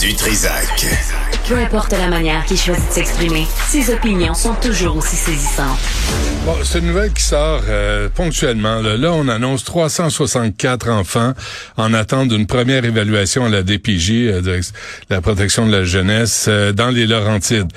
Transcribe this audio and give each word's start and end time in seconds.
Du 0.00 0.10
Trisac. 0.16 0.86
Peu 1.48 1.56
importe 1.56 1.92
la 1.92 2.08
manière 2.08 2.44
qu'il 2.44 2.56
choisit 2.56 2.88
de 2.88 2.92
s'exprimer, 2.92 3.46
ses 3.68 3.92
opinions 3.92 4.34
sont 4.34 4.54
toujours 4.54 4.96
aussi 4.96 5.16
saisissantes. 5.16 5.78
Bon, 6.44 6.56
c'est 6.64 6.80
une 6.80 6.86
nouvelle 6.86 7.12
qui 7.12 7.22
sort 7.22 7.62
euh, 7.68 8.08
ponctuellement. 8.12 8.80
Là. 8.80 9.12
on 9.12 9.28
annonce 9.28 9.62
364 9.62 10.88
enfants 10.88 11.34
en 11.76 11.94
attente 11.94 12.28
d'une 12.28 12.46
première 12.46 12.84
évaluation 12.84 13.44
à 13.44 13.48
la 13.48 13.62
DPJ, 13.62 14.10
euh, 14.10 14.40
de 14.40 14.60
la 15.08 15.20
protection 15.20 15.66
de 15.66 15.72
la 15.72 15.84
jeunesse, 15.84 16.46
euh, 16.48 16.72
dans 16.72 16.90
les 16.90 17.06
Laurentides. 17.06 17.68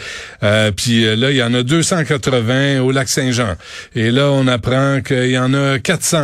puis 0.75 1.03
là, 1.15 1.31
il 1.31 1.37
y 1.37 1.43
en 1.43 1.53
a 1.53 1.61
280 1.61 2.81
au 2.81 2.91
lac 2.91 3.07
Saint-Jean. 3.07 3.55
Et 3.95 4.09
là, 4.09 4.31
on 4.31 4.47
apprend 4.47 5.01
qu'il 5.01 5.29
y 5.29 5.37
en 5.37 5.53
a 5.53 5.77
400 5.79 6.17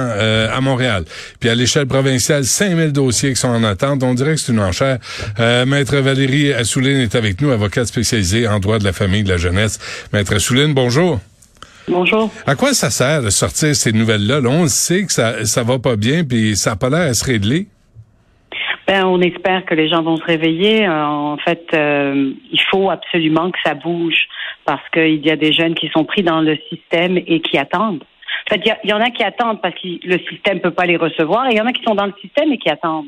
à 0.51 0.61
Montréal. 0.61 1.05
Puis 1.39 1.49
à 1.49 1.55
l'échelle 1.55 1.85
provinciale, 1.87 2.45
5000 2.45 2.91
dossiers 2.91 3.33
qui 3.33 3.39
sont 3.39 3.49
en 3.49 3.63
attente. 3.63 4.03
On 4.03 4.13
dirait 4.13 4.35
que 4.35 4.41
c'est 4.41 4.51
une 4.51 4.59
enchère. 4.59 4.97
Maître 5.67 5.97
Valérie 5.97 6.53
Assouline 6.53 6.97
est 6.97 7.15
avec 7.15 7.40
nous, 7.41 7.51
avocate 7.51 7.85
spécialisée 7.85 8.47
en 8.47 8.59
droit 8.59 8.79
de 8.79 8.83
la 8.83 8.93
famille 8.93 9.21
et 9.21 9.23
de 9.23 9.29
la 9.29 9.37
jeunesse. 9.37 9.79
Maître 10.13 10.35
Assouline, 10.35 10.73
bonjour. 10.73 11.19
Bonjour. 11.87 12.29
À 12.45 12.55
quoi 12.55 12.73
ça 12.73 12.89
sert 12.89 13.23
de 13.23 13.29
sortir 13.29 13.75
ces 13.75 13.91
nouvelles-là? 13.91 14.39
on 14.45 14.67
sait 14.67 15.05
que 15.05 15.11
ça 15.11 15.45
ça 15.45 15.63
va 15.63 15.79
pas 15.79 15.95
bien, 15.95 16.23
puis 16.23 16.55
ça 16.55 16.71
n'a 16.71 16.75
pas 16.75 16.89
l'air 16.89 17.09
à 17.09 17.13
se 17.13 17.25
régler. 17.25 17.67
Ben, 18.87 19.05
on 19.05 19.21
espère 19.21 19.65
que 19.65 19.73
les 19.73 19.89
gens 19.89 20.03
vont 20.03 20.17
se 20.17 20.23
réveiller. 20.23 20.85
Euh, 20.85 21.05
en 21.05 21.37
fait, 21.37 21.65
euh, 21.73 22.33
il 22.51 22.61
faut 22.69 22.89
absolument 22.89 23.49
que 23.51 23.57
ça 23.63 23.73
bouge 23.73 24.27
parce 24.65 24.87
qu'il 24.89 25.25
y 25.25 25.31
a 25.31 25.35
des 25.35 25.53
jeunes 25.53 25.75
qui 25.75 25.89
sont 25.89 26.03
pris 26.03 26.23
dans 26.23 26.41
le 26.41 26.57
système 26.69 27.17
et 27.17 27.41
qui 27.41 27.57
attendent. 27.57 28.03
En 28.49 28.53
fait, 28.53 28.61
il 28.83 28.89
y, 28.89 28.93
en 28.93 28.99
a 28.99 29.09
qui 29.09 29.23
attendent 29.23 29.61
parce 29.61 29.75
que 29.75 29.87
le 30.03 30.17
système 30.29 30.59
peut 30.59 30.71
pas 30.71 30.85
les 30.85 30.97
recevoir 30.97 31.47
et 31.47 31.51
il 31.51 31.57
y 31.57 31.61
en 31.61 31.67
a 31.67 31.73
qui 31.73 31.83
sont 31.83 31.95
dans 31.95 32.05
le 32.05 32.13
système 32.21 32.51
et 32.51 32.57
qui 32.57 32.69
attendent. 32.69 33.07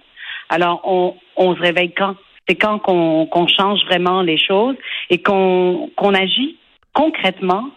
Alors, 0.49 0.81
on, 0.85 1.15
on 1.35 1.55
se 1.55 1.59
réveille 1.59 1.91
quand? 1.93 2.15
C'est 2.47 2.55
quand 2.55 2.79
qu'on 2.79 3.47
change 3.47 3.79
vraiment 3.87 4.21
les 4.21 4.37
choses 4.37 4.75
et 5.09 5.21
qu'on 5.21 5.89
agit 6.13 6.57
concrètement 6.93 7.69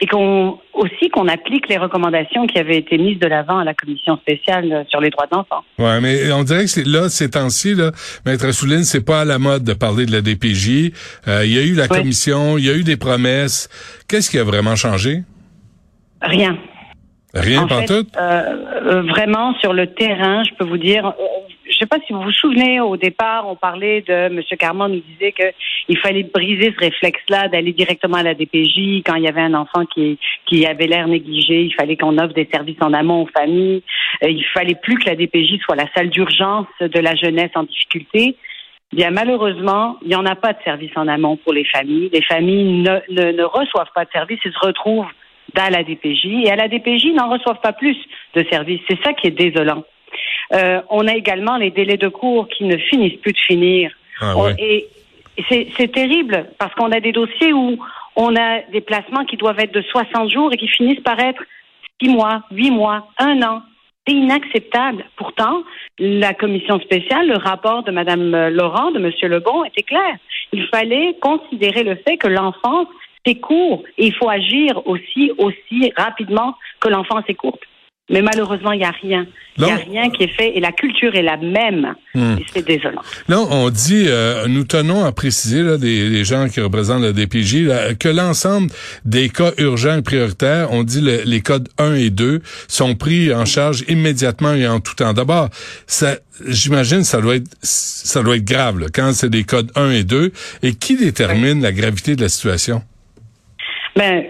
et 0.00 0.06
qu'on 0.06 0.58
aussi 0.72 1.10
qu'on 1.10 1.28
applique 1.28 1.68
les 1.68 1.76
recommandations 1.76 2.46
qui 2.46 2.58
avaient 2.58 2.78
été 2.78 2.96
mises 2.96 3.18
de 3.18 3.26
l'avant 3.26 3.58
à 3.58 3.64
la 3.64 3.74
commission 3.74 4.16
spéciale 4.16 4.86
sur 4.88 5.00
les 5.00 5.10
droits 5.10 5.26
de 5.26 5.36
l'enfant. 5.36 5.62
Ouais, 5.78 6.00
mais 6.00 6.32
on 6.32 6.42
dirait 6.42 6.64
que 6.64 6.88
là, 6.88 7.08
ces 7.10 7.30
temps-ci, 7.30 7.74
là, 7.74 7.90
Maître 8.24 8.50
Souline, 8.52 8.84
c'est 8.84 9.04
pas 9.04 9.20
à 9.20 9.24
la 9.26 9.38
mode 9.38 9.62
de 9.62 9.74
parler 9.74 10.06
de 10.06 10.12
la 10.12 10.22
DPJ. 10.22 10.92
Euh, 11.28 11.44
il 11.44 11.54
y 11.54 11.58
a 11.58 11.62
eu 11.62 11.74
la 11.74 11.86
commission, 11.86 12.56
il 12.56 12.64
y 12.64 12.70
a 12.70 12.74
eu 12.74 12.82
des 12.82 12.96
promesses. 12.96 13.68
Qu'est-ce 14.08 14.30
qui 14.30 14.38
a 14.38 14.44
vraiment 14.44 14.74
changé? 14.74 15.22
Rien. 16.22 16.58
Rien, 17.34 17.66
pas 17.66 17.82
tout? 17.82 17.92
Euh, 17.92 18.06
euh, 18.18 19.02
vraiment, 19.02 19.54
sur 19.60 19.72
le 19.72 19.86
terrain, 19.86 20.42
je 20.44 20.50
peux 20.58 20.64
vous 20.64 20.78
dire, 20.78 21.12
sais 21.80 21.86
pas 21.86 21.98
si 22.06 22.12
vous 22.12 22.22
vous 22.22 22.32
souvenez, 22.32 22.80
au 22.80 22.96
départ, 22.96 23.48
on 23.48 23.56
parlait 23.56 24.02
de 24.02 24.12
M. 24.12 24.40
Carman 24.58 24.92
nous 24.92 25.00
disait 25.00 25.32
qu'il 25.32 25.98
fallait 25.98 26.22
briser 26.22 26.72
ce 26.72 26.78
réflexe-là 26.78 27.48
d'aller 27.48 27.72
directement 27.72 28.18
à 28.18 28.22
la 28.22 28.34
DPJ 28.34 29.02
quand 29.04 29.14
il 29.14 29.24
y 29.24 29.28
avait 29.28 29.40
un 29.40 29.54
enfant 29.54 29.84
qui, 29.86 30.18
avait 30.66 30.86
l'air 30.86 31.08
négligé. 31.08 31.62
Il 31.62 31.74
fallait 31.74 31.96
qu'on 31.96 32.18
offre 32.18 32.34
des 32.34 32.48
services 32.52 32.80
en 32.80 32.92
amont 32.92 33.22
aux 33.22 33.28
familles. 33.36 33.82
Euh, 34.22 34.30
il 34.30 34.44
fallait 34.52 34.74
plus 34.74 34.96
que 34.96 35.06
la 35.06 35.16
DPJ 35.16 35.58
soit 35.62 35.76
la 35.76 35.90
salle 35.94 36.10
d'urgence 36.10 36.66
de 36.80 37.00
la 37.00 37.14
jeunesse 37.14 37.50
en 37.54 37.62
difficulté. 37.62 38.36
Bien, 38.92 39.10
malheureusement, 39.10 39.96
il 40.02 40.08
n'y 40.08 40.16
en 40.16 40.26
a 40.26 40.34
pas 40.34 40.52
de 40.52 40.58
service 40.64 40.90
en 40.96 41.08
amont 41.08 41.36
pour 41.36 41.52
les 41.52 41.64
familles. 41.64 42.10
Les 42.12 42.22
familles 42.22 42.82
ne, 42.82 42.98
ne, 43.08 43.32
ne 43.32 43.44
reçoivent 43.44 43.92
pas 43.94 44.04
de 44.04 44.10
services 44.10 44.40
et 44.44 44.50
se 44.50 44.66
retrouvent 44.66 45.06
dans 45.54 45.72
la 45.72 45.82
DPJ. 45.82 46.26
Et 46.44 46.50
à 46.50 46.56
la 46.56 46.68
DPJ, 46.68 47.04
ils 47.04 47.14
n'en 47.14 47.30
reçoivent 47.30 47.60
pas 47.60 47.72
plus 47.72 47.96
de 48.34 48.44
services. 48.50 48.80
C'est 48.88 49.02
ça 49.02 49.12
qui 49.14 49.28
est 49.28 49.30
désolant. 49.30 49.84
Euh, 50.52 50.80
on 50.90 51.06
a 51.06 51.14
également 51.14 51.56
les 51.56 51.70
délais 51.70 51.96
de 51.96 52.08
cours 52.08 52.48
qui 52.48 52.64
ne 52.64 52.76
finissent 52.76 53.20
plus 53.20 53.32
de 53.32 53.38
finir. 53.38 53.92
Ah 54.20 54.34
et 54.58 54.88
c'est 55.48 55.92
terrible 55.92 56.46
parce 56.58 56.74
qu'on 56.74 56.92
a 56.92 57.00
des 57.00 57.12
dossiers 57.12 57.52
où 57.52 57.78
on 58.16 58.36
a 58.36 58.60
des 58.72 58.80
placements 58.80 59.24
qui 59.24 59.36
doivent 59.36 59.60
être 59.60 59.72
de 59.72 59.82
60 59.82 60.30
jours 60.30 60.52
et 60.52 60.56
qui 60.56 60.68
finissent 60.68 61.00
par 61.00 61.18
être 61.18 61.42
6 62.02 62.10
mois, 62.10 62.42
8 62.50 62.70
mois, 62.70 63.08
1 63.18 63.42
an. 63.42 63.62
C'est 64.06 64.14
inacceptable. 64.14 65.04
Pourtant, 65.16 65.62
la 65.98 66.34
commission 66.34 66.80
spéciale, 66.80 67.28
le 67.28 67.36
rapport 67.36 67.82
de 67.82 67.90
Mme 67.90 68.48
Laurent, 68.48 68.90
de 68.90 68.98
M. 68.98 69.12
Lebon 69.30 69.64
était 69.64 69.82
clair. 69.82 70.16
Il 70.52 70.66
fallait 70.66 71.16
considérer 71.20 71.84
le 71.84 71.96
fait 71.96 72.16
que 72.16 72.26
l'enfance, 72.26 72.88
c'est 73.24 73.36
court 73.36 73.84
et 73.98 74.06
il 74.06 74.14
faut 74.14 74.28
agir 74.28 74.86
aussi, 74.86 75.30
aussi 75.38 75.92
rapidement 75.96 76.56
que 76.80 76.88
l'enfance 76.88 77.24
est 77.28 77.34
courte. 77.34 77.62
Mais 78.10 78.22
malheureusement, 78.22 78.72
il 78.72 78.78
n'y 78.78 78.84
a 78.84 78.90
rien. 78.90 79.26
Il 79.56 79.64
n'y 79.64 79.70
a 79.70 79.76
rien 79.76 80.10
qui 80.10 80.24
est 80.24 80.34
fait 80.34 80.56
et 80.56 80.60
la 80.60 80.72
culture 80.72 81.14
est 81.14 81.22
la 81.22 81.36
même. 81.36 81.94
Hmm. 82.14 82.36
C'est 82.52 82.66
désolant. 82.66 83.02
Là, 83.28 83.40
on 83.50 83.68
dit, 83.70 84.06
euh, 84.08 84.46
nous 84.48 84.64
tenons 84.64 85.04
à 85.04 85.12
préciser, 85.12 85.62
là, 85.62 85.76
des, 85.76 86.24
gens 86.24 86.48
qui 86.48 86.60
représentent 86.60 87.02
le 87.02 87.12
DPJ, 87.12 87.68
que 87.98 88.08
l'ensemble 88.08 88.70
des 89.04 89.28
cas 89.28 89.52
urgents 89.58 89.98
et 89.98 90.02
prioritaires, 90.02 90.68
on 90.72 90.82
dit 90.82 91.00
les 91.00 91.40
codes 91.40 91.68
1 91.78 91.94
et 91.94 92.10
2, 92.10 92.40
sont 92.68 92.94
pris 92.94 93.34
en 93.34 93.44
charge 93.44 93.84
immédiatement 93.88 94.54
et 94.54 94.66
en 94.66 94.80
tout 94.80 94.94
temps. 94.94 95.12
D'abord, 95.12 95.48
ça, 95.86 96.16
j'imagine, 96.46 97.04
ça 97.04 97.20
doit 97.20 97.36
être, 97.36 97.50
ça 97.62 98.22
doit 98.22 98.36
être 98.36 98.44
grave, 98.44 98.86
quand 98.94 99.12
c'est 99.12 99.30
des 99.30 99.44
codes 99.44 99.70
1 99.74 99.90
et 99.90 100.04
2. 100.04 100.32
Et 100.62 100.74
qui 100.74 100.96
détermine 100.96 101.60
la 101.62 101.72
gravité 101.72 102.16
de 102.16 102.22
la 102.22 102.28
situation? 102.28 102.82
Ben, 103.96 104.24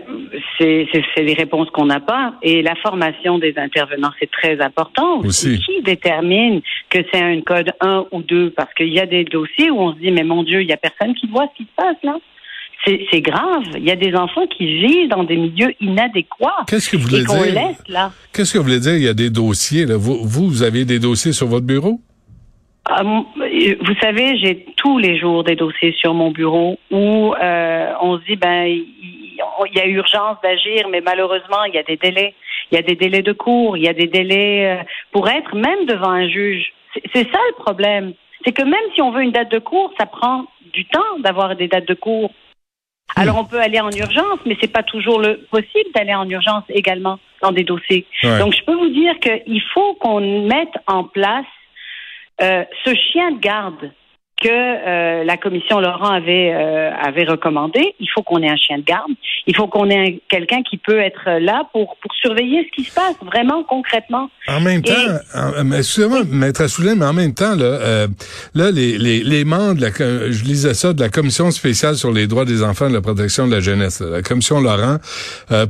c'est 0.61 1.23
les 1.23 1.33
réponses 1.33 1.71
qu'on 1.71 1.87
n'a 1.87 2.01
pas. 2.01 2.35
Et 2.43 2.63
la 2.63 2.75
formation 2.77 3.39
des 3.39 3.55
intervenants, 3.57 4.11
c'est 4.19 4.31
très 4.31 4.61
important. 4.61 5.21
Aussi. 5.21 5.59
Qui 5.59 5.83
détermine 5.83 6.61
que 6.91 6.99
c'est 7.13 7.23
un 7.23 7.41
code 7.41 7.73
1 7.81 8.07
ou 8.13 8.23
2? 8.23 8.51
Parce 8.51 8.73
qu'il 8.75 8.93
y 8.93 9.01
a 9.01 9.07
des 9.07 9.25
dossiers 9.25 9.71
où 9.71 9.81
on 9.81 9.95
se 9.95 9.99
dit, 9.99 10.11
mais 10.11 10.25
mon 10.25 10.43
Dieu, 10.43 10.61
il 10.61 10.69
y 10.69 10.73
a 10.73 10.77
personne 10.77 11.15
qui 11.15 11.29
voit 11.29 11.47
ce 11.53 11.63
qui 11.63 11.65
se 11.65 11.75
passe 11.77 11.97
là. 12.03 12.19
C'est 12.87 13.21
grave. 13.21 13.63
Il 13.77 13.85
y 13.85 13.91
a 13.91 13.97
des 13.97 14.15
enfants 14.15 14.47
qui 14.47 14.67
vivent 14.81 15.11
dans 15.11 15.25
des 15.25 15.37
milieux 15.37 15.75
inadéquats. 15.83 16.65
Qu'est-ce 16.67 16.89
que 16.89 16.97
vous 16.97 17.09
voulez 17.09 17.25
dire? 17.25 17.55
laisse 17.55 17.83
là. 17.89 18.11
Qu'est-ce 18.33 18.55
que 18.55 18.59
vous 18.59 18.65
voulez 18.65 18.81
dire? 18.81 18.97
Il 18.97 19.03
y 19.03 19.09
a 19.09 19.15
des 19.15 19.29
dossiers. 19.29 19.85
Là. 19.85 19.99
Vous, 19.99 20.19
vous, 20.25 20.63
avez 20.63 20.87
des 20.87 20.99
dossiers 20.99 21.33
sur 21.33 21.47
votre 21.47 21.67
bureau? 21.67 22.01
Ah, 22.87 23.03
vous 23.03 23.95
savez, 24.01 24.39
j'ai 24.39 24.67
tous 24.77 24.99
les 24.99 25.19
jours 25.19 25.45
des 25.45 25.57
dossiers 25.57 25.95
sur 25.99 26.15
mon 26.15 26.31
bureau 26.31 26.79
où 26.91 27.35
euh, 27.35 27.93
on 28.01 28.19
se 28.19 28.25
dit, 28.25 28.37
ben, 28.37 28.81
il 29.67 29.77
y 29.77 29.81
a 29.81 29.87
urgence 29.87 30.37
d'agir, 30.43 30.89
mais 30.89 31.01
malheureusement, 31.01 31.65
il 31.65 31.75
y 31.75 31.79
a 31.79 31.83
des 31.83 31.97
délais. 31.97 32.35
Il 32.71 32.77
y 32.77 32.79
a 32.79 32.83
des 32.83 32.95
délais 32.95 33.23
de 33.23 33.33
cours, 33.33 33.77
il 33.77 33.83
y 33.83 33.89
a 33.89 33.93
des 33.93 34.07
délais 34.07 34.79
euh, 34.79 34.83
pour 35.13 35.29
être 35.29 35.55
même 35.57 35.87
devant 35.87 36.11
un 36.11 36.29
juge. 36.29 36.73
C'est 37.13 37.31
ça 37.31 37.39
le 37.49 37.63
problème. 37.63 38.15
C'est 38.45 38.53
que 38.53 38.63
même 38.63 38.81
si 38.95 39.03
on 39.03 39.11
veut 39.11 39.23
une 39.23 39.33
date 39.33 39.51
de 39.51 39.59
cours, 39.59 39.93
ça 39.99 40.07
prend 40.07 40.47
du 40.73 40.85
temps 40.87 41.19
d'avoir 41.19 41.57
des 41.57 41.69
dates 41.69 41.89
de 41.89 41.95
cours. 41.95 42.31
Alors 43.17 43.39
on 43.39 43.45
peut 43.45 43.61
aller 43.61 43.81
en 43.81 43.91
urgence, 43.91 44.39
mais 44.47 44.57
c'est 44.61 44.73
pas 44.73 44.85
toujours 44.85 45.21
le 45.21 45.39
possible 45.51 45.91
d'aller 45.95 46.15
en 46.15 46.29
urgence 46.29 46.63
également 46.69 47.19
dans 47.43 47.51
des 47.51 47.65
dossiers. 47.65 48.07
Donc 48.23 48.55
je 48.55 48.63
peux 48.65 48.75
vous 48.75 48.91
dire 48.91 49.19
qu'il 49.19 49.63
faut 49.75 49.95
qu'on 49.95 50.47
mette 50.47 50.75
en 50.87 51.05
place 51.05 51.45
euh, 52.41 52.65
ce 52.85 52.95
chien 52.95 53.33
de 53.33 53.41
garde 53.41 53.93
que 54.41 54.49
euh, 54.49 55.25
la 55.25 55.37
commission 55.37 55.81
Laurent 55.81 56.11
avait 56.11 56.53
euh, 56.53 56.91
avait 56.95 57.25
recommandé. 57.25 57.95
Il 58.01 58.09
faut 58.13 58.23
qu'on 58.23 58.43
ait 58.43 58.49
un 58.49 58.57
chien 58.57 58.79
de 58.79 58.85
garde. 58.85 59.11
Il 59.47 59.55
faut 59.55 59.69
qu'on 59.69 59.89
ait 59.91 60.21
quelqu'un 60.29 60.63
qui 60.63 60.79
peut 60.79 60.99
être 60.99 61.39
là 61.41 61.65
pour 61.73 61.97
pour 62.01 62.15
surveiller 62.15 62.67
ce 62.71 62.77
qui 62.77 62.89
se 62.89 62.95
passe 62.95 63.17
vraiment 63.23 63.63
concrètement. 63.65 64.31
En 64.49 64.61
même 64.61 64.83
temps, 64.83 64.95
excusez-moi, 65.77 66.23
maître 66.31 66.63
Assoulin, 66.63 66.95
mais 66.95 67.07
en 67.07 67.13
même 67.13 67.35
temps 67.35 67.55
là, 67.55 67.65
euh, 67.65 68.09
là 68.55 68.71
les, 68.71 68.99
les, 68.99 69.23
les 69.23 69.45
membres, 69.45 69.75
de 69.75 69.83
la, 69.83 69.91
je 69.91 70.45
lisais 70.45 70.75
ça 70.75 70.93
de 70.93 71.01
la 71.01 71.09
commission 71.09 71.51
spéciale 71.51 71.97
sur 71.97 72.13
les 72.13 72.27
droits 72.27 72.45
des 72.45 72.63
enfants 72.63 72.89
et 72.89 72.93
la 72.93 73.03
protection 73.03 73.47
de 73.47 73.53
la 73.53 73.61
jeunesse, 73.61 74.01
la 74.01 74.23
commission 74.23 74.61
Laurent 74.61 74.97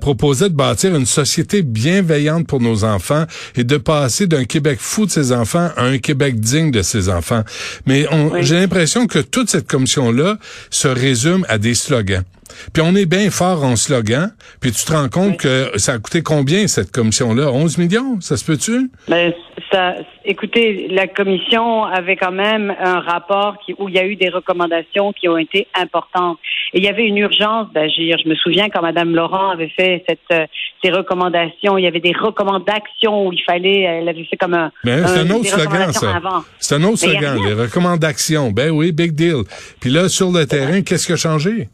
proposait 0.01 0.49
de 0.49 0.55
bâtir 0.55 0.95
une 0.95 1.07
société 1.07 1.63
bienveillante 1.63 2.47
pour 2.47 2.61
nos 2.61 2.85
enfants 2.85 3.25
et 3.57 3.65
de 3.65 3.77
passer 3.77 4.27
d'un 4.27 4.45
Québec 4.45 4.79
fou 4.81 5.07
de 5.07 5.11
ses 5.11 5.33
enfants 5.33 5.71
à 5.77 5.85
un 5.85 5.99
Québec 5.99 6.39
digne 6.39 6.71
de 6.71 6.83
ses 6.83 7.09
enfants. 7.09 7.43
Mais 7.87 8.07
on, 8.11 8.41
l'impression 8.61 9.07
que 9.07 9.19
toute 9.19 9.51
cette 9.51 9.67
commission-là 9.67 10.39
se 10.71 10.89
résume 10.89 11.45
à 11.49 11.59
des 11.59 11.75
slogans. 11.75 12.25
Puis 12.73 12.83
on 12.83 12.95
est 12.95 13.07
bien 13.07 13.31
fort 13.31 13.65
en 13.65 13.77
slogan. 13.77 14.33
Puis 14.61 14.73
tu 14.73 14.85
te 14.85 14.93
rends 14.93 15.09
compte 15.09 15.39
que 15.39 15.71
ça 15.77 15.95
a 15.95 15.99
coûté 15.99 16.23
combien 16.23 16.67
cette 16.67 16.91
commission-là? 16.91 17.51
11 17.51 17.79
millions, 17.79 18.21
ça 18.21 18.37
se 18.37 18.45
peut-tu? 18.45 18.91
Ben, 19.09 19.33
ça, 19.71 19.95
écoutez, 20.25 20.89
la 20.89 21.07
commission 21.07 21.85
avait 21.85 22.17
quand 22.17 22.33
même 22.33 22.75
un 22.81 23.01
rapport 23.01 23.59
qui, 23.65 23.75
où 23.79 23.89
il 23.89 23.95
y 23.95 23.99
a 23.99 24.07
eu 24.07 24.17
des 24.17 24.29
recommandations 24.29 25.13
qui 25.13 25.29
ont 25.29 25.39
été 25.39 25.67
importantes. 25.75 26.39
Et 26.73 26.79
il 26.79 26.85
y 26.85 26.89
avait 26.89 27.07
une 27.07 27.19
urgence 27.19 27.73
d'agir. 27.73 28.17
Je 28.23 28.29
me 28.29 28.35
souviens 28.35 28.69
quand 28.69 28.83
Mme 28.83 29.15
Laurent 29.15 29.51
avait 29.51 29.71
fait 29.77 30.05
cette, 30.09 30.19
euh, 30.33 30.47
ces 30.83 30.91
recommandations, 30.91 31.79
il 31.79 31.85
y 31.85 31.87
avait 31.87 32.01
des 32.01 32.13
recommandations 32.13 33.27
où 33.27 33.33
il 33.33 33.43
fallait, 33.43 33.83
elle 33.83 34.09
avait 34.09 34.25
fait 34.25 34.37
comme 34.37 34.55
un. 34.55 34.73
Ben, 34.85 35.07
c'est 35.07 35.21
un, 35.21 35.31
autre 35.31 35.47
slogan, 35.47 35.93
ça. 35.93 36.21
C'est 36.59 36.75
un 36.77 36.85
autre 36.85 36.99
slogan, 36.99 37.39
les 37.45 37.55
recommandations. 37.55 38.51
Ben 38.51 38.71
oui, 38.71 38.93
big 38.93 39.13
deal. 39.13 39.43
Puis 39.81 39.91
là, 39.91 40.09
sur 40.09 40.31
le 40.31 40.47
terrain, 40.47 40.83
qu'est-ce 40.83 41.07
qui 41.07 41.13
a 41.13 41.17
changé? 41.17 41.69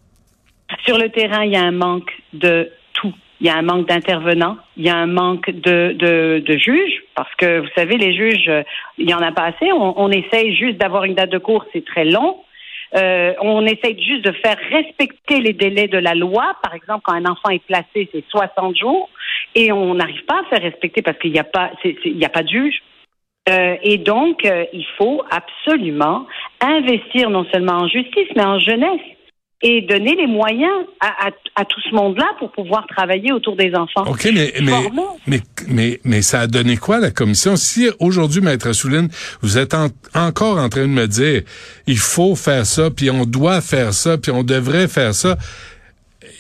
Sur 0.85 0.99
le 0.99 1.09
terrain, 1.11 1.45
il 1.45 1.53
y 1.53 1.57
a 1.57 1.63
un 1.63 1.73
manque 1.73 2.11
de. 2.33 2.71
Il 3.41 3.47
y 3.47 3.51
a 3.51 3.57
un 3.57 3.63
manque 3.63 3.87
d'intervenants, 3.87 4.57
il 4.77 4.85
y 4.85 4.89
a 4.89 4.97
un 4.97 5.07
manque 5.07 5.51
de, 5.51 5.93
de, 6.41 6.57
juges, 6.57 7.03
parce 7.15 7.35
que 7.35 7.61
vous 7.61 7.69
savez, 7.77 7.99
les 7.99 8.15
juges, 8.15 8.49
euh, 8.49 8.63
il 8.97 9.09
y 9.09 9.15
en 9.15 9.21
a 9.21 9.31
pas 9.33 9.45
assez. 9.45 9.71
On, 9.73 10.01
on 10.01 10.11
essaye 10.11 10.57
juste 10.57 10.79
d'avoir 10.79 11.05
une 11.05 11.15
date 11.15 11.31
de 11.31 11.39
cours, 11.39 11.65
c'est 11.73 11.85
très 11.85 12.05
long. 12.07 12.39
Euh, 12.95 13.35
on 13.41 13.67
essaye 13.67 14.01
juste 14.01 14.25
de 14.25 14.33
faire 14.33 14.57
respecter 14.71 15.41
les 15.41 15.53
délais 15.53 15.89
de 15.89 15.99
la 15.99 16.15
loi. 16.15 16.57
Par 16.63 16.75
exemple, 16.75 17.03
quand 17.05 17.15
un 17.15 17.27
enfant 17.27 17.51
est 17.51 17.65
placé, 17.65 18.09
c'est 18.13 18.25
60 18.29 18.77
jours, 18.77 19.11
et 19.55 19.73
on 19.73 19.95
n'arrive 19.95 20.25
pas 20.25 20.41
à 20.41 20.45
faire 20.51 20.63
respecter 20.63 21.03
parce 21.03 21.19
qu'il 21.19 21.33
n'y 21.33 21.39
a 21.39 21.45
pas, 21.45 21.73
n'y 22.05 22.25
a 22.25 22.29
pas 22.29 22.43
de 22.43 22.49
juge. 22.49 22.83
Euh, 23.49 23.77
et 23.83 23.99
donc, 23.99 24.45
euh, 24.45 24.65
il 24.73 24.87
faut 24.99 25.23
absolument 25.31 26.27
investir 26.61 27.31
non 27.31 27.45
seulement 27.53 27.75
en 27.75 27.89
justice, 27.89 28.29
mais 28.35 28.45
en 28.45 28.59
jeunesse 28.59 29.01
et 29.63 29.83
donner 29.83 30.15
les 30.15 30.27
moyens 30.27 30.85
à, 31.01 31.31
à, 31.55 31.65
tout 31.65 31.81
ce 31.89 31.95
monde-là 31.95 32.27
pour 32.39 32.53
pouvoir 32.53 32.87
travailler 32.89 33.33
autour 33.33 33.57
des 33.57 33.73
enfants. 33.75 34.05
OK, 34.07 34.29
mais, 34.33 34.53
mais, 34.61 35.41
mais, 35.69 36.01
mais, 36.05 36.23
ça 36.23 36.41
a 36.41 36.47
donné 36.47 36.77
quoi, 36.77 37.01
la 37.01 37.11
commission? 37.11 37.57
Si 37.57 37.89
aujourd'hui, 37.99 38.43
Maître 38.43 38.73
Souline, 38.73 39.09
vous 39.41 39.57
êtes 39.57 39.75
encore 40.15 40.59
en 40.59 40.69
train 40.69 40.83
de 40.83 40.89
me 40.89 41.07
dire, 41.07 41.43
il 41.87 41.99
faut 41.99 42.37
faire 42.37 42.67
ça, 42.67 42.91
puis 42.91 43.11
on 43.11 43.25
doit 43.25 43.63
faire 43.63 43.95
ça, 43.95 44.19
puis 44.19 44.31
on 44.31 44.43
devrait 44.43 44.89
faire 44.89 45.15
ça, 45.15 45.39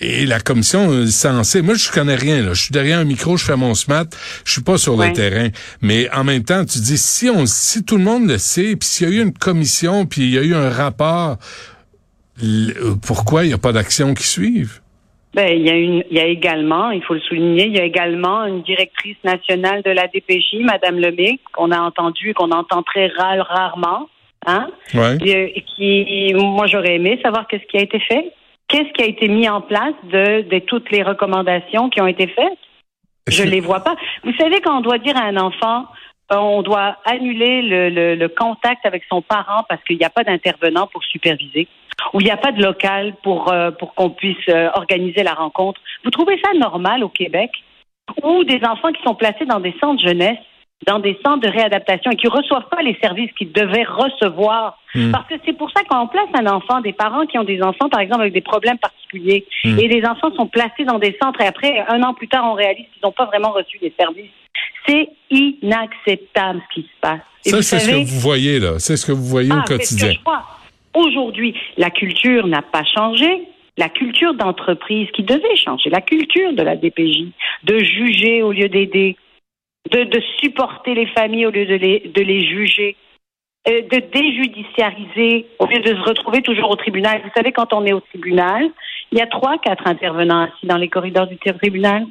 et 0.01 0.27
la 0.27 0.41
commission 0.41 1.03
est 1.03 1.11
censée. 1.11 1.63
Moi, 1.63 1.75
je 1.75 1.91
connais 1.91 2.17
rien. 2.17 2.43
Là. 2.43 2.53
Je 2.53 2.63
suis 2.65 2.73
derrière 2.73 2.99
un 2.99 3.05
micro, 3.05 3.37
je 3.37 3.45
fais 3.45 3.57
mon 3.57 3.75
SMAT, 3.75 4.07
je 4.45 4.53
suis 4.53 4.63
pas 4.63 4.77
sur 4.77 4.97
le 4.97 5.13
terrain. 5.13 5.49
Mais 5.81 6.11
en 6.11 6.25
même 6.25 6.45
temps, 6.45 6.65
tu 6.65 6.81
dis 6.81 6.99
si 6.99 7.31
on, 7.31 7.47
si 7.47 7.83
tout 7.85 7.97
le 7.97 8.05
monde 8.05 8.29
le 8.29 8.37
sait, 8.39 8.77
puis 8.77 8.89
s'il 8.89 9.09
y 9.09 9.11
a 9.11 9.15
eu 9.15 9.23
une 9.23 9.33
commission, 9.33 10.05
puis 10.05 10.23
il 10.23 10.31
y 10.31 10.39
a 10.39 10.43
eu 10.43 10.55
un 10.55 10.71
rapport, 10.71 11.39
pourquoi 13.07 13.45
il 13.45 13.49
n'y 13.49 13.55
a 13.55 13.59
pas 13.59 13.73
d'action 13.73 14.15
qui 14.15 14.25
suivent? 14.25 14.81
Ben, 15.35 15.55
il 15.55 15.67
y 15.67 15.71
a 15.71 15.75
une, 15.75 16.03
il 16.11 16.17
y 16.17 16.21
a 16.21 16.25
également, 16.25 16.91
il 16.91 17.03
faut 17.03 17.13
le 17.13 17.21
souligner, 17.21 17.67
il 17.67 17.77
y 17.77 17.81
a 17.81 17.85
également 17.85 18.47
une 18.47 18.63
directrice 18.63 19.19
nationale 19.23 19.83
de 19.83 19.91
la 19.91 20.07
DPJ, 20.07 20.65
Madame 20.65 20.99
Lemay, 20.99 21.39
qu'on 21.53 21.73
a 21.73 21.79
entendu, 21.79 22.33
qu'on 22.33 22.51
entend 22.53 22.83
très 22.83 23.09
rarement, 23.09 24.09
hein, 24.47 24.69
ouais. 24.95 25.63
qui, 25.77 26.33
moi, 26.35 26.67
j'aurais 26.67 26.95
aimé 26.95 27.21
savoir 27.23 27.47
qu'est-ce 27.49 27.67
qui 27.67 27.77
a 27.77 27.83
été 27.83 28.01
fait. 28.01 28.33
Qu'est-ce 28.69 28.91
qui 28.95 29.03
a 29.03 29.07
été 29.07 29.29
mis 29.29 29.47
en 29.49 29.61
place 29.61 29.95
de, 30.05 30.41
de 30.49 30.59
toutes 30.61 30.91
les 30.91 31.03
recommandations 31.03 31.91
qui 31.91 32.01
ont 32.01 32.07
été 32.07 32.27
faites? 32.29 32.59
Je 33.29 33.43
ne 33.43 33.51
les 33.51 33.61
vois 33.61 33.81
pas. 33.81 33.97
Vous 34.25 34.33
savez, 34.39 34.61
quand 34.61 34.79
on 34.79 34.81
doit 34.81 34.99
dire 34.99 35.17
à 35.17 35.25
un 35.25 35.37
enfant, 35.37 35.81
euh, 35.81 35.85
on 36.31 36.63
doit 36.63 36.97
annuler 37.05 37.63
le, 37.63 38.15
le, 38.15 38.29
contact 38.29 38.85
avec 38.85 39.05
son 39.09 39.23
parent 39.23 39.65
parce 39.69 39.83
qu'il 39.85 39.97
n'y 39.97 40.05
a 40.05 40.11
pas 40.11 40.25
d'intervenant 40.25 40.87
pour 40.89 41.05
superviser, 41.05 41.69
ou 42.13 42.21
il 42.21 42.25
n'y 42.25 42.31
a 42.31 42.37
pas 42.37 42.53
de 42.53 42.63
local 42.63 43.15
pour, 43.23 43.53
euh, 43.53 43.71
pour 43.71 43.95
qu'on 43.95 44.11
puisse 44.11 44.37
euh, 44.49 44.69
organiser 44.75 45.23
la 45.23 45.35
rencontre. 45.35 45.81
Vous 46.05 46.11
trouvez 46.11 46.41
ça 46.45 46.53
normal 46.55 47.05
au 47.05 47.09
Québec? 47.09 47.51
Ou 48.23 48.45
des 48.45 48.61
enfants 48.65 48.93
qui 48.93 49.03
sont 49.03 49.15
placés 49.15 49.47
dans 49.47 49.61
des 49.61 49.75
centres 49.81 50.03
jeunesse 50.03 50.39
dans 50.87 50.99
des 50.99 51.19
centres 51.25 51.41
de 51.41 51.49
réadaptation 51.49 52.11
et 52.11 52.17
qui 52.17 52.27
ne 52.27 52.33
reçoivent 52.33 52.69
pas 52.71 52.83
les 52.83 52.97
services 53.01 53.31
qu'ils 53.39 53.53
devaient 53.53 53.85
recevoir. 53.85 54.79
Hmm. 54.95 55.11
Parce 55.11 55.27
que 55.29 55.35
c'est 55.45 55.55
pour 55.55 55.71
ça 55.71 55.83
qu'on 55.85 56.07
place 56.07 56.29
un 56.35 56.47
enfant, 56.47 56.81
des 56.81 56.93
parents 56.93 57.27
qui 57.27 57.39
ont 57.39 57.45
des 57.45 57.63
enfants, 57.63 57.89
par 57.89 58.01
exemple, 58.01 58.23
avec 58.23 58.35
des 58.35 58.43
problèmes 58.43 58.79
particuliers, 58.79 59.47
hmm. 59.65 59.79
et 59.79 59.89
les 59.89 60.05
enfants 60.07 60.33
sont 60.35 60.47
placés 60.47 60.85
dans 60.85 60.99
des 60.99 61.17
centres 61.21 61.41
et 61.41 61.47
après, 61.47 61.85
un 61.89 62.03
an 62.03 62.15
plus 62.15 62.29
tard, 62.29 62.45
on 62.51 62.55
réalise 62.55 62.87
qu'ils 62.93 63.03
n'ont 63.05 63.13
pas 63.13 63.27
vraiment 63.27 63.53
reçu 63.53 63.79
les 63.81 63.93
services. 63.99 64.31
C'est 64.87 65.09
inacceptable 65.31 66.63
ce 66.69 66.75
qui 66.75 66.83
se 66.83 67.01
passe. 67.01 67.21
ça, 67.45 67.63
c'est 67.63 67.79
ce 67.81 67.91
que 67.91 68.05
vous 68.05 68.21
voyez, 68.21 68.61
là. 68.61 68.79
C'est 68.79 68.97
ce 68.97 69.07
que 69.07 69.13
vous 69.13 69.25
voyez 69.25 69.51
au 69.51 69.57
ah, 69.57 69.65
quotidien. 69.67 70.13
Aujourd'hui, 70.95 71.55
la 71.77 71.91
culture 71.91 72.47
n'a 72.47 72.63
pas 72.63 72.85
changé. 72.85 73.43
La 73.79 73.91
culture 73.91 74.33
d'entreprise 74.33 75.09
qui 75.15 75.23
devait 75.23 75.57
changer, 75.57 75.91
la 75.91 76.01
culture 76.01 76.55
de 76.55 76.63
la 76.63 76.77
DPJ, 76.77 77.27
de 77.65 77.79
juger 77.79 78.43
au 78.43 78.51
lieu 78.51 78.71
d'aider, 78.71 79.17
de, 79.91 80.23
supporter 80.41 80.95
les 80.95 81.07
familles 81.07 81.47
au 81.47 81.51
lieu 81.51 81.67
de 81.67 81.75
les, 81.75 82.11
de 82.15 82.23
les 82.23 82.47
juger, 82.47 82.97
euh, 83.69 83.83
de 83.83 83.99
déjudiciariser 84.13 85.47
au 85.59 85.67
lieu 85.67 85.81
de 85.81 85.95
se 85.95 86.09
retrouver 86.09 86.43
toujours 86.43 86.71
au 86.71 86.77
tribunal. 86.77 87.21
Vous 87.23 87.31
savez, 87.35 87.53
quand 87.53 87.73
on 87.73 87.85
est 87.85 87.93
au 87.93 88.01
tribunal, 88.01 88.71
il 89.13 89.19
y 89.19 89.21
a 89.21 89.27
trois, 89.27 89.59
quatre 89.59 89.87
intervenants 89.87 90.45
assis 90.45 90.67
dans 90.67 90.77
les 90.77 90.89
corridors 90.89 91.27
du 91.27 91.39
tribunal. 91.39 92.07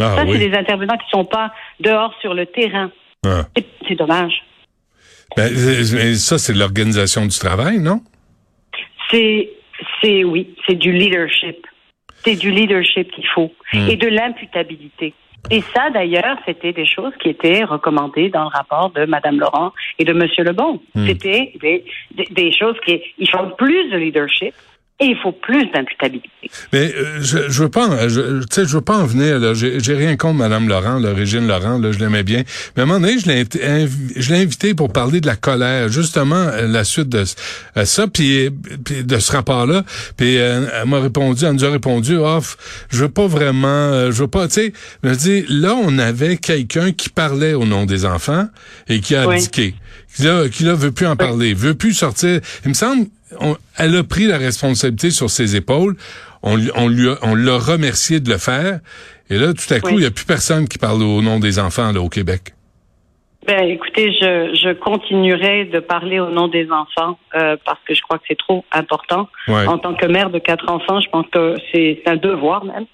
Ah, 0.00 0.16
ça, 0.16 0.24
c'est 0.26 0.38
des 0.38 0.56
intervenants 0.56 0.96
qui 0.96 1.06
ne 1.06 1.22
sont 1.22 1.24
pas 1.24 1.52
dehors 1.78 2.14
sur 2.20 2.34
le 2.34 2.46
terrain. 2.46 2.90
Ah. 3.26 3.46
C'est 3.86 3.96
dommage. 3.96 4.42
Ben, 5.36 5.48
ça, 6.14 6.38
c'est 6.38 6.54
l'organisation 6.54 7.26
du 7.26 7.38
travail, 7.38 7.78
non? 7.78 8.00
C'est, 9.10 9.50
c'est 10.02 10.24
oui, 10.24 10.54
c'est 10.66 10.74
du 10.74 10.92
leadership. 10.92 11.66
C'est 12.24 12.36
du 12.36 12.50
leadership 12.50 13.10
qu'il 13.12 13.26
faut 13.28 13.52
hmm. 13.72 13.88
et 13.88 13.96
de 13.96 14.08
l'imputabilité. 14.08 15.14
Et 15.50 15.62
ça, 15.74 15.90
d'ailleurs, 15.90 16.36
c'était 16.46 16.72
des 16.72 16.86
choses 16.86 17.12
qui 17.20 17.30
étaient 17.30 17.64
recommandées 17.64 18.28
dans 18.28 18.42
le 18.42 18.48
rapport 18.48 18.90
de 18.90 19.04
Mme 19.04 19.40
Laurent 19.40 19.72
et 19.98 20.04
de 20.04 20.12
M. 20.12 20.28
Lebon. 20.38 20.80
Hmm. 20.94 21.06
C'était 21.06 21.52
des, 21.60 21.84
des, 22.30 22.52
choses 22.52 22.76
qui 22.84 23.02
ils 23.18 23.28
font 23.28 23.50
plus 23.56 23.90
de 23.90 23.96
leadership, 23.96 24.54
et 25.00 25.06
il 25.06 25.16
faut 25.16 25.32
plus 25.32 25.66
d'imputabilité. 25.72 26.28
Mais 26.72 26.92
euh, 26.94 27.20
je, 27.22 27.48
je 27.48 27.62
veux 27.62 27.70
pas, 27.70 28.08
je, 28.08 28.42
je 28.54 28.62
veux 28.64 28.82
pas 28.82 28.98
en 28.98 29.06
venir. 29.06 29.38
Là. 29.38 29.54
J'ai, 29.54 29.94
rien 29.94 30.16
contre 30.16 30.34
Madame 30.34 30.68
Laurent, 30.68 30.98
l'origine 30.98 31.46
Laurent. 31.46 31.78
Là, 31.78 31.90
je 31.90 31.98
l'aimais 31.98 32.22
bien. 32.22 32.42
Mais 32.76 32.82
à 32.82 32.84
un 32.84 32.86
moment 32.86 33.00
donné, 33.00 33.18
je 33.18 33.26
l'ai, 33.26 33.44
je 34.16 34.32
l'ai 34.32 34.42
invité 34.42 34.74
pour 34.74 34.92
parler 34.92 35.22
de 35.22 35.26
la 35.26 35.36
colère, 35.36 35.88
justement 35.88 36.36
euh, 36.36 36.66
la 36.66 36.84
suite 36.84 37.08
de 37.08 37.24
euh, 37.76 37.84
ça, 37.86 38.06
puis, 38.08 38.50
de 38.50 39.18
ce 39.18 39.32
rapport-là. 39.32 39.84
Puis 40.18 40.34
elle 40.34 40.68
m'a 40.86 41.00
répondu, 41.00 41.46
elle 41.46 41.52
nous 41.52 41.64
a 41.64 41.70
répondu, 41.70 42.16
oh, 42.18 42.40
je 42.90 43.04
veux 43.04 43.08
pas 43.08 43.26
vraiment, 43.26 44.10
je 44.10 44.22
veux 44.22 44.28
pas. 44.28 44.48
Tu 44.48 44.54
sais, 44.54 44.72
me 45.02 45.14
dit 45.14 45.46
là, 45.48 45.74
on 45.74 45.98
avait 45.98 46.36
quelqu'un 46.36 46.92
qui 46.92 47.08
parlait 47.08 47.54
au 47.54 47.64
nom 47.64 47.86
des 47.86 48.04
enfants 48.04 48.48
et 48.88 49.00
qui 49.00 49.14
a 49.16 49.22
abdiqué, 49.22 49.74
qui 50.14 50.22
là, 50.22 50.48
qui 50.48 50.64
là 50.64 50.74
veut 50.74 50.92
plus 50.92 51.06
en 51.06 51.16
parler, 51.16 51.54
veut 51.54 51.74
plus 51.74 51.94
sortir. 51.94 52.40
Il 52.64 52.68
me 52.68 52.74
semble 52.74 53.06
elle 53.78 53.96
a 53.96 54.04
pris 54.04 54.26
la 54.26 54.38
responsabilité 54.38 55.10
sur 55.10 55.30
ses 55.30 55.56
épaules. 55.56 55.96
On, 56.42 56.58
on 56.74 56.88
lui 56.88 57.08
on 57.22 57.34
l'a 57.34 57.58
remercié 57.58 58.20
de 58.20 58.30
le 58.30 58.38
faire. 58.38 58.80
Et 59.28 59.38
là, 59.38 59.52
tout 59.52 59.72
à 59.72 59.80
coup, 59.80 59.90
il 59.90 59.98
n'y 59.98 60.06
a 60.06 60.10
plus 60.10 60.26
personne 60.26 60.66
qui 60.68 60.78
parle 60.78 61.02
au 61.02 61.22
nom 61.22 61.38
des 61.38 61.58
enfants 61.58 61.92
là, 61.92 62.00
au 62.00 62.08
Québec. 62.08 62.54
Ben, 63.46 63.64
écoutez, 63.64 64.12
je, 64.12 64.54
je 64.54 64.72
continuerai 64.74 65.64
de 65.64 65.80
parler 65.80 66.20
au 66.20 66.30
nom 66.30 66.48
des 66.48 66.70
enfants 66.70 67.18
euh, 67.34 67.56
parce 67.64 67.80
que 67.86 67.94
je 67.94 68.02
crois 68.02 68.18
que 68.18 68.24
c'est 68.28 68.38
trop 68.38 68.64
important. 68.70 69.28
En 69.48 69.78
tant 69.78 69.94
que 69.94 70.06
mère 70.06 70.30
de 70.30 70.38
quatre 70.38 70.68
enfants, 70.68 71.00
je 71.00 71.08
pense 71.08 71.26
que 71.32 71.54
c'est 71.72 72.02
un 72.06 72.16
devoir 72.16 72.64
même. 72.64 72.84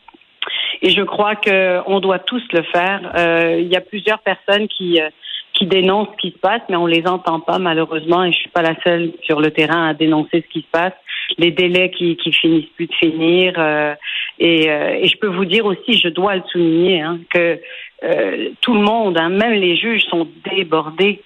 Et 0.82 0.90
je 0.90 1.02
crois 1.02 1.34
qu'on 1.34 2.00
doit 2.00 2.20
tous 2.20 2.42
le 2.52 2.62
faire. 2.62 3.12
Euh, 3.16 3.58
il 3.60 3.66
y 3.66 3.76
a 3.76 3.80
plusieurs 3.80 4.20
personnes 4.20 4.68
qui 4.68 5.00
euh, 5.00 5.08
qui 5.56 5.66
dénoncent 5.66 6.08
ce 6.12 6.28
qui 6.28 6.30
se 6.32 6.38
passe, 6.38 6.60
mais 6.68 6.76
on 6.76 6.86
les 6.86 7.06
entend 7.06 7.40
pas 7.40 7.58
malheureusement. 7.58 8.24
Et 8.24 8.32
je 8.32 8.38
suis 8.38 8.50
pas 8.50 8.62
la 8.62 8.74
seule 8.84 9.12
sur 9.22 9.40
le 9.40 9.50
terrain 9.50 9.88
à 9.88 9.94
dénoncer 9.94 10.44
ce 10.46 10.52
qui 10.52 10.60
se 10.60 10.70
passe. 10.70 10.92
Les 11.38 11.50
délais 11.50 11.90
qui, 11.90 12.16
qui 12.16 12.32
finissent 12.32 12.70
plus 12.76 12.86
de 12.86 12.94
finir. 12.94 13.54
Euh, 13.56 13.94
et, 14.38 14.70
euh, 14.70 15.00
et, 15.00 15.08
je 15.08 15.16
peux 15.16 15.26
vous 15.26 15.44
dire 15.44 15.66
aussi, 15.66 15.94
je 15.94 16.08
dois 16.08 16.36
le 16.36 16.42
souligner, 16.52 17.00
hein, 17.00 17.18
que 17.30 17.58
euh, 18.04 18.50
tout 18.60 18.74
le 18.74 18.80
monde, 18.80 19.18
hein, 19.18 19.30
même 19.30 19.54
les 19.54 19.76
juges, 19.76 20.02
sont 20.04 20.28
débordés. 20.48 21.22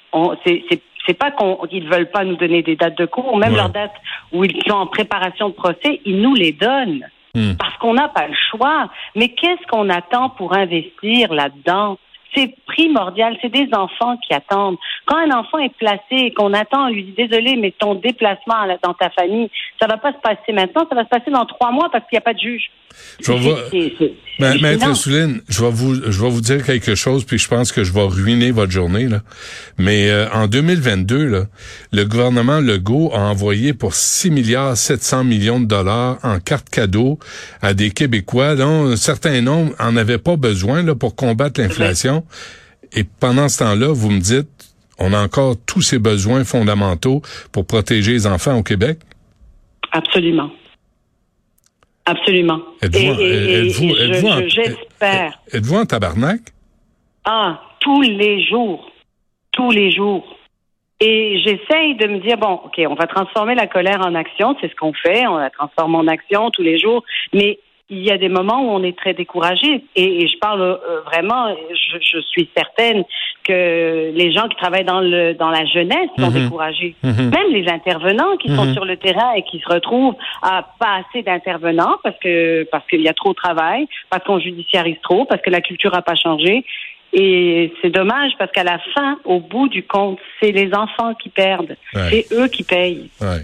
C'est 0.47 0.63
c'est 1.07 1.15
pas 1.15 1.31
qu'ils 1.31 1.85
ne 1.85 1.91
veulent 1.91 2.11
pas 2.11 2.25
nous 2.25 2.37
donner 2.37 2.63
des 2.63 2.77
dates 2.77 2.99
de 2.99 3.07
cours, 3.07 3.37
même 3.37 3.57
leurs 3.57 3.71
dates 3.71 3.95
où 4.33 4.45
ils 4.45 4.63
sont 4.67 4.77
en 4.77 4.87
préparation 4.87 5.49
de 5.49 5.55
procès, 5.55 6.01
ils 6.05 6.21
nous 6.21 6.35
les 6.35 6.53
donnent. 6.53 7.07
Hmm. 7.35 7.55
Parce 7.59 7.77
qu'on 7.79 7.95
n'a 7.95 8.09
pas 8.09 8.27
le 8.27 8.35
choix. 8.51 8.91
Mais 9.17 9.31
qu'est-ce 9.31 9.67
qu'on 9.69 9.89
attend 9.89 10.31
pour 10.31 10.55
investir 10.55 11.33
là-dedans? 11.33 11.97
C'est 12.35 12.55
primordial. 12.67 13.37
C'est 13.43 13.53
des 13.53 13.69
enfants 13.73 14.17
qui 14.27 14.35
attendent. 14.35 14.77
Quand 15.07 15.17
un 15.19 15.37
enfant 15.37 15.59
est 15.59 15.75
placé 15.77 16.01
et 16.13 16.33
qu'on 16.33 16.53
attend, 16.53 16.87
on 16.87 16.91
lui 16.91 17.05
dit 17.05 17.15
désolé, 17.17 17.57
mais 17.57 17.73
ton 17.79 17.95
déplacement 17.95 18.67
dans 18.83 18.95
ta 18.95 19.11
famille, 19.11 19.51
ça 19.81 19.87
va 19.87 19.97
pas 19.97 20.13
se 20.13 20.19
passer 20.19 20.53
maintenant, 20.53 20.87
ça 20.89 20.95
va 20.95 21.05
se 21.05 21.09
passer 21.09 21.31
dans 21.31 21.47
trois 21.47 21.73
mois 21.73 21.89
parce 21.91 22.05
qu'il 22.09 22.17
n'y 22.17 22.19
a 22.19 22.23
pas 22.23 22.35
de 22.35 22.41
juge. 22.41 22.71
Je 23.21 23.33
vais 23.33 24.59
Maître 24.61 24.97
Souline, 24.97 25.43
je 25.49 25.63
vais 25.63 25.71
vous, 25.71 25.95
je 25.95 26.23
vais 26.23 26.31
vous 26.31 26.41
dire 26.41 26.65
quelque 26.65 26.95
chose, 26.95 27.25
puis 27.25 27.39
je 27.39 27.47
pense 27.47 27.73
que 27.73 27.85
je 27.85 27.93
vais 27.93 28.03
ruiner 28.03 28.51
votre 28.51 28.73
journée 28.73 29.07
là. 29.07 29.21
Mais 29.79 30.11
euh, 30.11 30.29
en 30.33 30.47
2022, 30.47 31.27
là, 31.27 31.45
le 31.93 32.05
gouvernement 32.05 32.61
Legault 32.61 33.11
a 33.13 33.21
envoyé 33.21 33.75
pour 33.75 33.95
6 33.95 34.31
milliards 34.31 34.77
700 34.77 35.25
millions 35.25 35.61
de 35.61 35.67
dollars 35.67 36.19
en 36.23 36.41
cartes 36.41 36.71
cadeaux 36.71 37.19
à 37.63 37.75
des 37.75 37.91
Québécois 37.91 38.57
dont 38.57 38.87
un 38.87 38.97
certain 38.97 39.41
nombre 39.41 39.73
en 39.79 39.97
avaient 39.97 40.19
pas 40.19 40.37
besoin 40.37 40.83
là 40.83 40.95
pour 40.95 41.15
combattre 41.15 41.61
l'inflation. 41.61 42.20
Et 42.93 43.05
pendant 43.05 43.49
ce 43.49 43.61
temps-là, 43.61 43.89
vous 43.93 44.11
me 44.11 44.21
dites, 44.21 44.75
on 44.99 45.13
a 45.13 45.23
encore 45.23 45.55
tous 45.67 45.81
ces 45.81 45.99
besoins 45.99 46.45
fondamentaux 46.45 47.23
pour 47.53 47.67
protéger 47.67 48.13
les 48.13 48.27
enfants 48.27 48.59
au 48.59 48.63
Québec? 48.63 48.99
Absolument. 49.93 50.51
Absolument. 52.05 52.61
Êtes-vous 52.83 53.95
j'espère. 54.49 55.41
Êtes-vous 55.53 55.77
en 55.77 55.87
tabarnak? 55.87 56.41
Ah, 57.25 57.61
tous 57.81 58.03
les 58.03 58.45
jours. 58.45 58.91
Tous 59.53 59.71
les 59.71 59.93
jours. 59.93 60.37
Et 61.01 61.41
j'essaye 61.45 61.95
de 61.97 62.07
me 62.07 62.19
dire, 62.21 62.37
bon, 62.37 62.61
OK, 62.65 62.79
on 62.79 62.95
va 62.95 63.07
transformer 63.07 63.55
la 63.55 63.67
colère 63.67 64.01
en 64.05 64.15
action, 64.15 64.55
c'est 64.61 64.71
ce 64.71 64.77
qu'on 64.77 64.93
fait, 64.93 65.27
on 65.27 65.39
la 65.39 65.49
transforme 65.49 65.95
en 65.95 66.07
action 66.07 66.51
tous 66.51 66.63
les 66.63 66.79
jours, 66.79 67.05
mais 67.33 67.59
il 67.91 68.05
y 68.05 68.11
a 68.11 68.19
des 68.19 68.29
moments 68.29 68.63
où 68.63 68.71
on 68.71 68.83
est 68.85 68.97
très 68.97 69.15
découragé. 69.15 69.85
Et, 69.97 70.29
je 70.29 70.39
parle 70.39 70.63
euh, 70.63 71.01
vraiment, 71.05 71.55
je, 71.71 72.21
suis 72.21 72.49
certaine 72.57 73.05
que 73.45 74.13
les 74.15 74.33
gens 74.33 74.49
qui 74.49 74.57
travaillent 74.57 74.85
dans 74.85 75.01
le 75.01 75.35
dans 75.35 75.51
la 75.51 75.65
jeunesse 75.67 76.09
sont 76.17 76.31
mhm. 76.31 76.45
découragés. 76.45 76.95
Mhm. 77.03 77.31
Même 77.31 77.53
les 77.53 77.69
intervenants 77.69 78.37
qui 78.37 78.55
sont 78.55 78.67
mhm. 78.67 78.75
sur 78.75 78.85
le 78.85 78.97
terrain 78.97 79.33
et 79.35 79.43
qui 79.43 79.59
se 79.59 79.69
retrouvent 79.69 80.15
à 80.43 80.67
pas 80.79 81.01
assez 81.01 81.23
d'intervenants 81.23 81.97
parce 82.05 82.17
que 82.23 82.65
parce 82.71 82.87
qu'il 82.87 83.01
y 83.01 83.09
a 83.09 83.15
trop 83.15 83.31
de 83.31 83.37
travail, 83.37 83.89
parce 84.09 84.25
qu'on 84.25 84.39
judiciarise 84.39 84.97
trop, 85.03 85.25
parce 85.25 85.43
que 85.43 85.51
la 85.51 85.61
culture 85.61 85.95
a 85.95 86.03
pas 86.03 86.15
changé. 86.15 86.65
Et 87.13 87.73
c'est 87.83 87.91
dommage 87.91 88.33
parce 88.39 88.53
qu'à 88.53 88.63
la 88.63 88.79
fin, 88.95 89.19
au 89.25 89.41
bout 89.41 89.69
du 89.69 89.83
compte, 89.83 90.21
c'est 90.41 90.53
les 90.53 90.73
enfants 90.73 91.13
qui 91.15 91.29
perdent. 91.29 91.77
C'est 91.93 92.27
eux 92.33 92.47
qui 92.47 92.63
payent. 92.63 93.11
Ouais. 93.21 93.43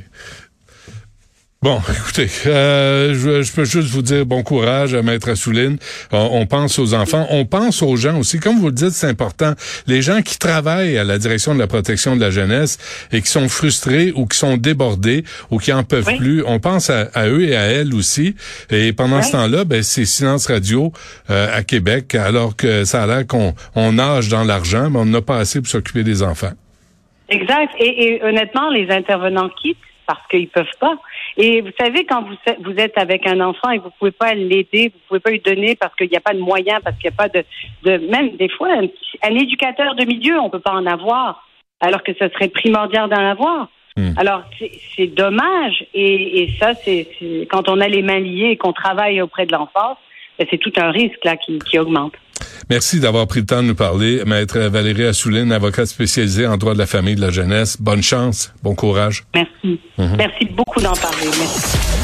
Bon, 1.63 1.79
écoutez, 1.91 2.29
euh, 2.47 3.15
je, 3.15 3.53
peux 3.53 3.65
juste 3.65 3.89
vous 3.89 4.03
dire 4.03 4.27
bon 4.27 4.43
courage 4.43 4.93
à 4.95 5.03
Maître 5.03 5.31
Assouline. 5.31 5.79
On, 6.13 6.47
pense 6.47 6.79
aux 6.79 6.93
enfants, 6.93 7.27
on 7.31 7.47
pense 7.47 7.83
aux 7.83 7.97
gens 7.97 8.19
aussi. 8.19 8.39
Comme 8.39 8.59
vous 8.59 8.67
le 8.67 8.73
dites, 8.73 8.91
c'est 8.91 9.07
important. 9.07 9.55
Les 9.87 10.03
gens 10.03 10.21
qui 10.21 10.39
travaillent 10.39 10.99
à 10.99 11.05
la 11.05 11.19
direction 11.19 11.55
de 11.55 11.59
la 11.59 11.67
protection 11.67 12.15
de 12.15 12.21
la 12.21 12.31
jeunesse 12.31 12.79
et 13.11 13.23
qui 13.23 13.29
sont 13.29 13.49
frustrés 13.49 14.13
ou 14.15 14.27
qui 14.27 14.37
sont 14.37 14.59
débordés 14.59 15.25
ou 15.51 15.59
qui 15.59 15.73
en 15.73 15.83
peuvent 15.83 16.15
plus, 16.17 16.45
on 16.47 16.61
pense 16.61 16.91
à, 16.91 17.09
eux 17.27 17.49
et 17.49 17.57
à 17.57 17.63
elles 17.63 17.95
aussi. 17.95 18.37
Et 18.71 18.93
pendant 18.93 19.23
ce 19.23 19.33
temps-là, 19.33 19.65
ben, 19.65 19.83
c'est 19.83 20.05
silence 20.05 20.47
radio 20.47 20.93
euh, 21.31 21.49
à 21.57 21.63
Québec, 21.63 22.15
alors 22.15 22.55
que 22.55 22.85
ça 22.85 23.03
a 23.03 23.07
l'air 23.07 23.27
qu'on 23.27 23.55
on 23.75 23.93
nage 23.93 24.29
dans 24.29 24.45
l'argent, 24.45 24.91
mais 24.91 24.99
on 24.99 25.07
n'a 25.07 25.23
pas 25.23 25.39
assez 25.39 25.61
pour 25.61 25.69
s'occuper 25.69 26.05
des 26.05 26.23
enfants. 26.23 26.53
Exact. 27.31 27.73
Et, 27.81 28.05
et 28.05 28.23
honnêtement, 28.23 28.69
les 28.71 28.89
intervenants 28.91 29.49
quittent 29.61 29.79
parce 30.07 30.27
qu'ils 30.29 30.49
peuvent 30.49 30.67
pas. 30.81 30.97
Et 31.37 31.61
vous 31.61 31.71
savez, 31.79 32.05
quand 32.05 32.23
vous, 32.23 32.37
vous 32.65 32.77
êtes 32.79 32.97
avec 32.99 33.27
un 33.27 33.41
enfant 33.41 33.71
et 33.71 33.79
vous 33.79 33.91
pouvez 33.99 34.11
pas 34.13 34.35
l'aider, 34.35 34.93
vous 34.95 35.01
pouvez 35.09 35.21
pas 35.21 35.31
lui 35.31 35.41
donner 35.41 35.75
parce 35.77 35.95
qu'il 35.97 36.09
n'y 36.09 36.17
a 36.17 36.21
pas 36.21 36.35
de 36.35 36.41
moyens, 36.41 36.81
parce 36.83 36.97
qu'il 36.97 37.11
n'y 37.11 37.15
a 37.15 37.17
pas 37.17 37.29
de, 37.29 37.45
de, 37.85 38.07
même 38.09 38.37
des 38.37 38.49
fois, 38.49 38.69
un, 38.73 39.35
éducateur 39.35 39.95
de 39.95 40.05
milieu, 40.05 40.39
on 40.41 40.51
peut 40.51 40.61
pas 40.61 40.73
en 40.73 40.87
avoir, 40.87 41.47
alors 41.81 42.03
que 42.03 42.13
ce 42.13 42.29
serait 42.29 42.49
primordial 42.49 43.09
d'en 43.09 43.17
avoir. 43.17 43.69
Hmm. 43.97 44.13
Alors, 44.17 44.43
c'est 44.95 45.07
dommage. 45.07 45.85
Et, 45.95 46.43
et 46.43 46.57
ça, 46.59 46.75
c'est 46.75 47.09
quand 47.51 47.69
on 47.69 47.81
a 47.81 47.89
les 47.89 48.03
mains 48.03 48.21
liées 48.21 48.51
et 48.51 48.57
qu'on 48.57 48.73
travaille 48.73 49.23
auprès 49.23 49.47
de 49.47 49.53
l'enfance, 49.53 49.97
c'est 50.39 50.59
tout 50.59 50.73
un 50.77 50.91
risque 50.91 51.25
là 51.25 51.37
qui, 51.37 51.59
qui 51.59 51.79
augmente. 51.79 52.13
Merci 52.69 53.01
d'avoir 53.01 53.27
pris 53.27 53.41
le 53.41 53.47
temps 53.47 53.63
de 53.63 53.69
nous 53.69 53.75
parler. 53.75 54.23
Maître 54.27 54.59
Valérie 54.59 55.05
Assouline, 55.05 55.53
avocate 55.53 55.87
spécialisée 55.87 56.47
en 56.47 56.57
droit 56.57 56.75
de 56.75 56.79
la 56.79 56.87
famille 56.87 57.13
et 57.13 57.17
de 57.17 57.21
la 57.21 57.31
jeunesse. 57.31 57.81
Bonne 57.81 58.03
chance, 58.03 58.53
bon 58.63 58.75
courage. 58.75 59.25
Merci. 59.35 59.81
Mhm. 59.99 60.17
Merci 60.17 60.45
beaucoup 60.47 60.81
d'en 60.81 60.95
parler. 60.95 61.27
Merci. 61.27 61.97